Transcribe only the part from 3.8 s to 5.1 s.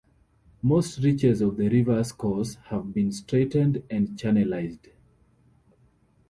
and channelized.